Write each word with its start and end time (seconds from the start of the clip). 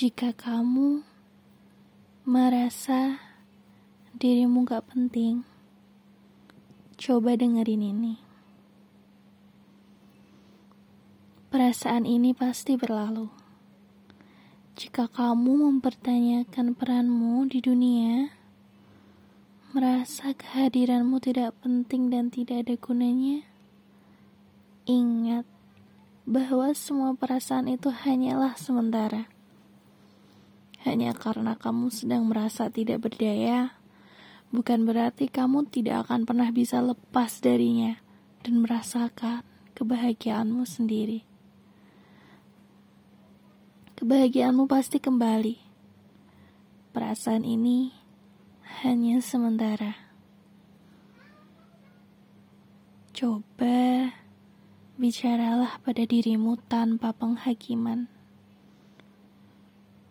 Jika 0.00 0.32
kamu 0.32 1.04
merasa 2.24 3.20
dirimu 4.16 4.64
gak 4.64 4.88
penting, 4.96 5.44
coba 6.96 7.36
dengerin 7.36 7.84
ini. 7.84 8.16
Perasaan 11.52 12.08
ini 12.08 12.32
pasti 12.32 12.80
berlalu. 12.80 13.28
Jika 14.80 15.04
kamu 15.04 15.68
mempertanyakan 15.68 16.72
peranmu 16.72 17.44
di 17.52 17.60
dunia, 17.60 18.32
merasa 19.76 20.32
kehadiranmu 20.32 21.20
tidak 21.20 21.52
penting 21.60 22.08
dan 22.08 22.32
tidak 22.32 22.64
ada 22.64 22.74
gunanya, 22.80 23.44
ingat 24.88 25.44
bahwa 26.24 26.72
semua 26.72 27.12
perasaan 27.12 27.68
itu 27.68 27.92
hanyalah 27.92 28.56
sementara. 28.56 29.39
Hanya 30.84 31.12
karena 31.12 31.56
kamu 31.56 31.92
sedang 31.92 32.24
merasa 32.28 32.72
tidak 32.72 33.04
berdaya, 33.04 33.76
bukan 34.48 34.88
berarti 34.88 35.28
kamu 35.28 35.68
tidak 35.68 36.08
akan 36.08 36.24
pernah 36.24 36.48
bisa 36.48 36.80
lepas 36.80 37.40
darinya 37.44 38.00
dan 38.40 38.64
merasakan 38.64 39.44
kebahagiaanmu 39.76 40.64
sendiri 40.64 41.30
kebahagiaanmu 44.00 44.64
pasti 44.64 44.96
kembali. 44.96 45.60
Perasaan 46.96 47.44
ini 47.44 47.92
hanya 48.80 49.20
sementara. 49.20 49.92
Coba 53.12 54.08
bicaralah 54.96 55.76
pada 55.84 56.08
dirimu 56.08 56.56
tanpa 56.64 57.12
penghakiman. 57.12 58.08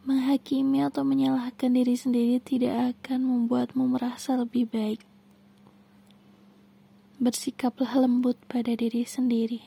Menghakimi 0.10 0.82
atau 0.82 1.06
menyalahkan 1.06 1.70
diri 1.70 1.94
sendiri 1.94 2.42
tidak 2.42 2.98
akan 2.98 3.30
membuatmu 3.30 3.94
merasa 3.94 4.34
lebih 4.34 4.66
baik. 4.66 5.06
Bersikaplah 7.22 7.94
lembut 7.94 8.34
pada 8.50 8.74
diri 8.74 9.06
sendiri. 9.06 9.62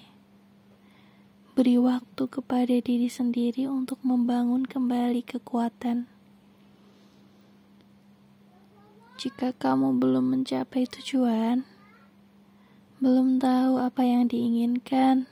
Beri 1.55 1.79
waktu 1.79 2.27
kepada 2.27 2.75
diri 2.75 3.07
sendiri 3.07 3.71
untuk 3.71 4.03
membangun 4.03 4.67
kembali 4.67 5.23
kekuatan. 5.23 6.11
Jika 9.23 9.55
kamu 9.55 10.03
belum 10.03 10.27
mencapai 10.27 10.91
tujuan, 10.91 11.63
belum 12.99 13.39
tahu 13.39 13.79
apa 13.79 14.03
yang 14.03 14.27
diinginkan, 14.27 15.31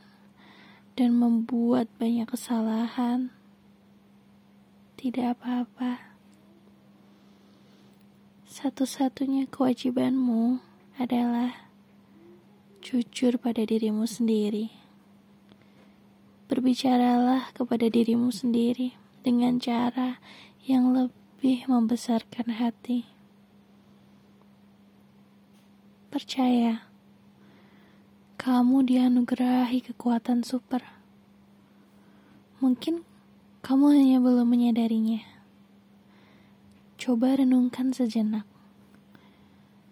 dan 0.95 1.11
membuat 1.19 1.91
banyak 1.98 2.30
kesalahan, 2.30 3.34
tidak 5.01 5.41
apa-apa. 5.41 6.12
Satu-satunya 8.45 9.48
kewajibanmu 9.48 10.61
adalah 11.01 11.73
jujur 12.84 13.41
pada 13.41 13.65
dirimu 13.65 14.05
sendiri. 14.05 14.69
Berbicaralah 16.53 17.48
kepada 17.57 17.89
dirimu 17.89 18.29
sendiri 18.29 18.92
dengan 19.25 19.57
cara 19.57 20.20
yang 20.69 20.92
lebih 20.92 21.64
membesarkan 21.64 22.61
hati. 22.61 23.09
Percaya, 26.12 26.85
kamu 28.37 28.85
dianugerahi 28.85 29.81
kekuatan 29.81 30.45
super. 30.45 30.85
Mungkin 32.61 33.09
kamu 33.61 33.92
hanya 33.92 34.19
belum 34.25 34.48
menyadarinya. 34.48 35.20
Coba 36.97 37.36
renungkan 37.36 37.92
sejenak. 37.92 38.48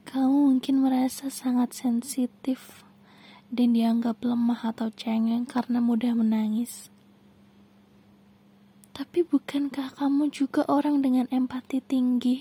Kamu 0.08 0.56
mungkin 0.56 0.80
merasa 0.80 1.28
sangat 1.28 1.76
sensitif 1.76 2.81
dan 3.53 3.76
dianggap 3.76 4.25
lemah 4.25 4.72
atau 4.72 4.88
cengeng 4.88 5.44
karena 5.44 5.84
mudah 5.84 6.16
menangis. 6.16 6.88
Tapi 8.97 9.20
bukankah 9.20 10.00
kamu 10.00 10.32
juga 10.32 10.64
orang 10.64 11.04
dengan 11.04 11.28
empati 11.28 11.84
tinggi? 11.84 12.41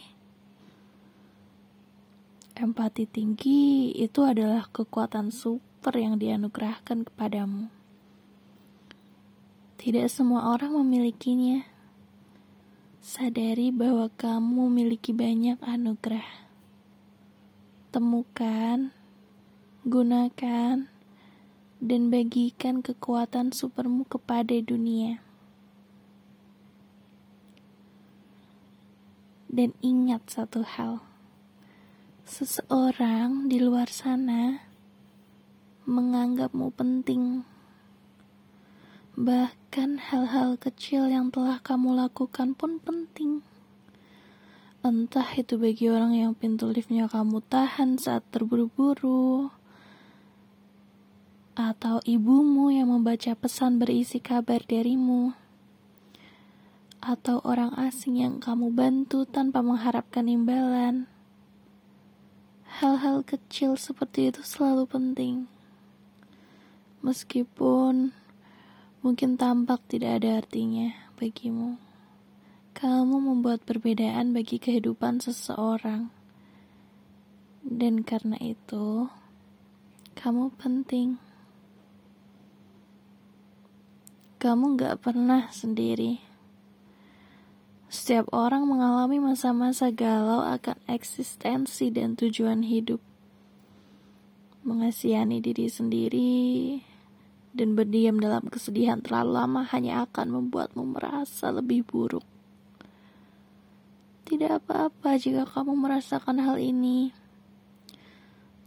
Empati 2.56 3.04
tinggi 3.04 3.92
itu 3.94 4.24
adalah 4.24 4.66
kekuatan 4.72 5.30
super 5.30 5.94
yang 5.94 6.16
dianugerahkan 6.18 7.04
kepadamu. 7.04 7.77
Tidak 9.78 10.10
semua 10.10 10.58
orang 10.58 10.74
memilikinya. 10.74 11.62
Sadari 12.98 13.70
bahwa 13.70 14.10
kamu 14.10 14.68
memiliki 14.74 15.14
banyak 15.14 15.62
anugerah. 15.62 16.50
Temukan, 17.94 18.90
gunakan, 19.86 20.90
dan 21.78 22.02
bagikan 22.10 22.82
kekuatan 22.82 23.54
supermu 23.54 24.10
kepada 24.10 24.58
dunia. 24.66 25.22
Dan 29.46 29.78
ingat 29.86 30.26
satu 30.26 30.66
hal, 30.66 31.06
seseorang 32.26 33.46
di 33.46 33.62
luar 33.62 33.94
sana 33.94 34.66
menganggapmu 35.86 36.68
penting. 36.74 37.57
Bahkan 39.18 40.14
hal-hal 40.14 40.62
kecil 40.62 41.10
yang 41.10 41.34
telah 41.34 41.58
kamu 41.58 41.98
lakukan 41.98 42.54
pun 42.54 42.78
penting. 42.78 43.42
Entah 44.86 45.26
itu 45.34 45.58
bagi 45.58 45.90
orang 45.90 46.14
yang 46.14 46.38
pintu 46.38 46.70
liftnya 46.70 47.10
kamu 47.10 47.42
tahan 47.50 47.98
saat 47.98 48.22
terburu-buru, 48.30 49.50
atau 51.58 51.98
ibumu 52.06 52.70
yang 52.70 52.94
membaca 52.94 53.34
pesan 53.34 53.82
berisi 53.82 54.22
kabar 54.22 54.62
darimu, 54.62 55.34
atau 57.02 57.42
orang 57.42 57.74
asing 57.74 58.22
yang 58.22 58.38
kamu 58.38 58.70
bantu 58.70 59.26
tanpa 59.26 59.66
mengharapkan 59.66 60.30
imbalan. 60.30 61.10
Hal-hal 62.70 63.26
kecil 63.26 63.82
seperti 63.82 64.30
itu 64.30 64.46
selalu 64.46 64.86
penting, 64.86 65.50
meskipun 67.02 68.14
mungkin 69.02 69.36
tampak 69.36 69.84
tidak 69.90 70.24
ada 70.24 70.42
artinya 70.42 70.94
bagimu. 71.18 71.78
Kamu 72.78 73.18
membuat 73.18 73.66
perbedaan 73.66 74.38
bagi 74.38 74.62
kehidupan 74.62 75.20
seseorang, 75.20 76.14
dan 77.66 78.06
karena 78.06 78.38
itu 78.38 79.10
kamu 80.14 80.54
penting. 80.58 81.18
kamu 84.38 84.78
gak 84.78 85.02
pernah 85.02 85.50
sendiri. 85.50 86.22
Setiap 87.90 88.30
orang 88.30 88.70
mengalami 88.70 89.18
masa-masa 89.18 89.90
galau 89.90 90.46
akan 90.46 90.78
eksistensi 90.86 91.90
dan 91.90 92.14
tujuan 92.14 92.62
hidup. 92.62 93.02
Mengasihani 94.62 95.42
diri 95.42 95.66
sendiri 95.72 96.36
dan 97.58 97.74
berdiam 97.74 98.22
dalam 98.22 98.46
kesedihan 98.46 99.02
terlalu 99.02 99.34
lama 99.34 99.62
hanya 99.74 100.06
akan 100.06 100.30
membuatmu 100.30 100.86
merasa 100.94 101.50
lebih 101.50 101.82
buruk. 101.82 102.22
Tidak 104.30 104.62
apa-apa 104.62 105.18
jika 105.18 105.50
kamu 105.50 105.74
merasakan 105.74 106.38
hal 106.44 106.62
ini. 106.62 107.10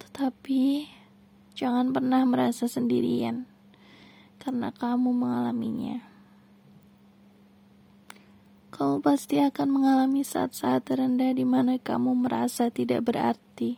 Tetapi 0.03 0.89
jangan 1.55 1.95
pernah 1.95 2.27
merasa 2.27 2.67
sendirian 2.67 3.47
karena 4.41 4.73
kamu 4.73 5.13
mengalaminya. 5.13 6.01
Kamu 8.73 9.05
pasti 9.05 9.37
akan 9.37 9.69
mengalami 9.69 10.25
saat-saat 10.25 10.89
terendah 10.89 11.37
di 11.37 11.45
mana 11.45 11.77
kamu 11.77 12.17
merasa 12.25 12.73
tidak 12.73 13.13
berarti. 13.13 13.77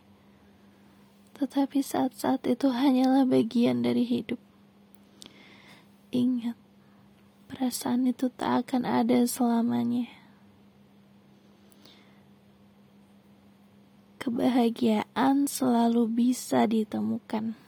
Tetapi 1.34 1.82
saat-saat 1.82 2.46
itu 2.46 2.70
hanyalah 2.70 3.26
bagian 3.26 3.82
dari 3.82 4.06
hidup. 4.06 4.51
Ingat, 6.12 6.60
perasaan 7.48 8.04
itu 8.04 8.28
tak 8.28 8.68
akan 8.68 8.84
ada 8.84 9.24
selamanya. 9.24 10.12
Kebahagiaan 14.20 15.48
selalu 15.48 16.06
bisa 16.12 16.68
ditemukan 16.68 17.58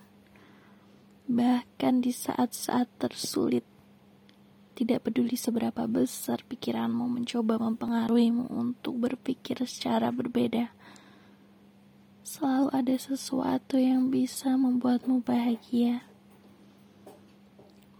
bahkan 1.24 2.04
di 2.04 2.12
saat-saat 2.12 2.86
tersulit. 3.00 3.64
Tidak 4.74 5.00
peduli 5.00 5.38
seberapa 5.38 5.86
besar 5.86 6.44
pikiranmu 6.44 7.06
mencoba 7.06 7.56
mempengaruhimu 7.62 8.50
untuk 8.50 8.98
berpikir 9.08 9.62
secara 9.64 10.10
berbeda. 10.10 10.74
Selalu 12.26 12.68
ada 12.74 12.96
sesuatu 12.98 13.78
yang 13.78 14.10
bisa 14.10 14.58
membuatmu 14.58 15.22
bahagia. 15.22 16.13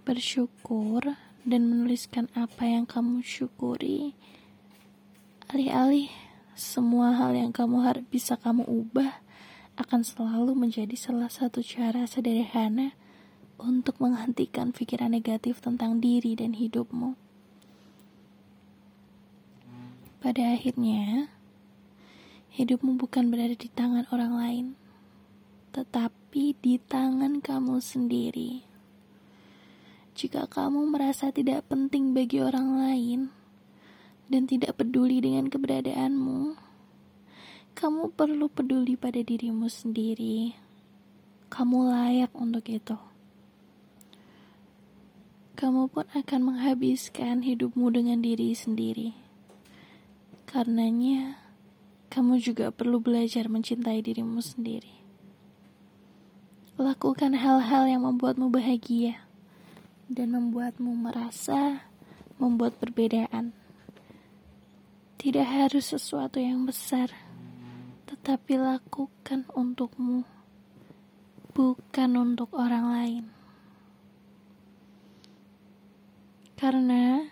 Bersyukur 0.04 1.16
dan 1.48 1.64
menuliskan 1.64 2.28
apa 2.36 2.68
yang 2.68 2.84
kamu 2.84 3.24
syukuri. 3.24 4.12
Alih-alih 5.48 6.12
semua 6.52 7.16
hal 7.16 7.32
yang 7.32 7.56
kamu 7.56 7.80
harap 7.80 8.04
bisa 8.12 8.36
kamu 8.36 8.68
ubah 8.68 9.24
akan 9.80 10.04
selalu 10.04 10.52
menjadi 10.52 10.92
salah 10.92 11.32
satu 11.32 11.64
cara 11.64 12.04
sederhana 12.04 12.92
untuk 13.56 13.96
menghentikan 13.96 14.76
pikiran 14.76 15.08
negatif 15.08 15.64
tentang 15.64 16.04
diri 16.04 16.36
dan 16.36 16.52
hidupmu. 16.52 17.16
Pada 20.20 20.52
akhirnya, 20.52 21.32
hidupmu 22.52 23.00
bukan 23.00 23.32
berada 23.32 23.56
di 23.56 23.72
tangan 23.72 24.04
orang 24.12 24.32
lain, 24.36 24.66
tetapi 25.72 26.60
di 26.60 26.76
tangan 26.76 27.40
kamu 27.40 27.80
sendiri. 27.80 28.73
Jika 30.14 30.46
kamu 30.46 30.94
merasa 30.94 31.34
tidak 31.34 31.66
penting 31.66 32.14
bagi 32.14 32.38
orang 32.38 32.78
lain 32.78 33.20
dan 34.30 34.46
tidak 34.46 34.78
peduli 34.78 35.18
dengan 35.18 35.50
keberadaanmu, 35.50 36.54
kamu 37.74 38.14
perlu 38.14 38.46
peduli 38.46 38.94
pada 38.94 39.18
dirimu 39.18 39.66
sendiri. 39.66 40.54
Kamu 41.50 41.90
layak 41.90 42.30
untuk 42.30 42.62
itu. 42.70 42.94
Kamu 45.58 45.90
pun 45.90 46.06
akan 46.14 46.40
menghabiskan 46.46 47.42
hidupmu 47.42 47.90
dengan 47.90 48.22
diri 48.22 48.54
sendiri. 48.54 49.18
Karenanya, 50.46 51.42
kamu 52.14 52.38
juga 52.38 52.70
perlu 52.70 53.02
belajar 53.02 53.50
mencintai 53.50 53.98
dirimu 53.98 54.38
sendiri. 54.38 54.94
Lakukan 56.78 57.34
hal-hal 57.34 57.90
yang 57.90 58.06
membuatmu 58.06 58.54
bahagia 58.54 59.23
dan 60.08 60.36
membuatmu 60.36 60.92
merasa 60.92 61.88
membuat 62.36 62.76
perbedaan. 62.76 63.56
Tidak 65.16 65.46
harus 65.48 65.96
sesuatu 65.96 66.36
yang 66.36 66.68
besar, 66.68 67.08
tetapi 68.04 68.60
lakukan 68.60 69.48
untukmu, 69.56 70.28
bukan 71.56 72.10
untuk 72.20 72.52
orang 72.52 72.86
lain. 72.92 73.24
Karena 76.54 77.24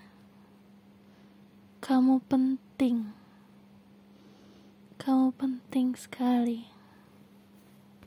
kamu 1.84 2.24
penting, 2.24 3.12
kamu 4.96 5.28
penting 5.36 5.92
sekali. 5.92 6.71